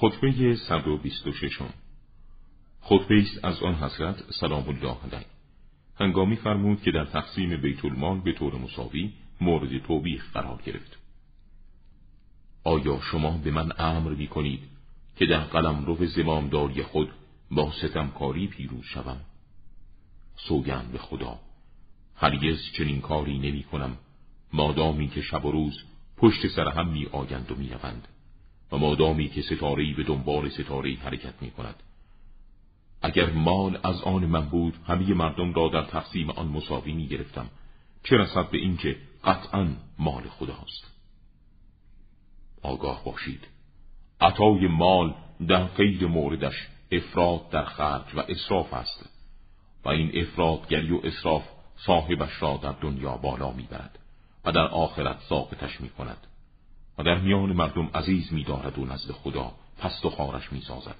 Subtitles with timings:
[0.00, 1.58] خطبه 126
[2.80, 5.26] خطبه است از آن حضرت سلام الله علیه.
[6.00, 10.98] هنگامی فرمود که در تقسیم بیت المال به طور مساوی مورد توبیخ قرار گرفت.
[12.64, 14.60] آیا شما به من امر می کنید
[15.16, 17.10] که در قلم رو زمامداری خود
[17.50, 19.20] با ستمکاری پیروز شوم؟
[20.36, 21.38] سوگند به خدا
[22.16, 23.96] هرگز چنین کاری نمی کنم
[24.52, 25.82] مادامی که شب و روز
[26.16, 28.08] پشت سر هم می آیند و می روند
[28.72, 31.82] و مادامی که ستارهی به دنبال ستارهی حرکت می کند
[33.02, 37.50] اگر مال از آن من بود همه مردم را در تقسیم آن مساوی می گرفتم
[38.02, 40.98] چه رسد به اینکه قطعا مال خداست؟
[42.62, 43.46] آگاه باشید.
[44.20, 45.14] عطای مال
[45.48, 49.10] در غیر موردش افراد در خرج و اصراف است
[49.84, 51.42] و این افرادگری و اصراف
[51.76, 53.98] صاحبش را در دنیا بالا می‌برد
[54.44, 56.26] و در آخرت ساقطش می کند
[56.98, 60.96] و در میان مردم عزیز می دارد و نزد خدا پست و خارش می سازد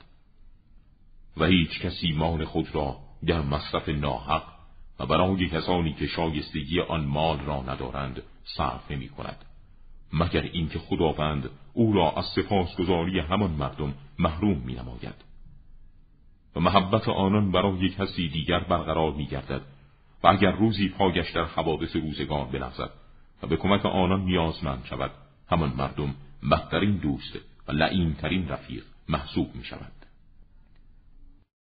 [1.36, 4.42] و هیچ کسی مال خود را در مصرف ناحق
[4.98, 9.44] و برای کسانی که شایستگی آن مال را ندارند صرف نمی کند
[10.12, 15.24] مگر اینکه خداوند او را از سپاسگزاری همان مردم محروم می نماید
[16.56, 19.62] و محبت آنان برای کسی دیگر برقرار می گردد
[20.22, 22.90] و اگر روزی پاگش در حوادث روزگار بلغزد
[23.42, 25.10] و به کمک آنان نیازمند شود
[25.50, 26.14] همان مردم
[26.50, 27.36] بهترین دوست
[27.68, 29.92] و لعینترین رفیق محسوب می شود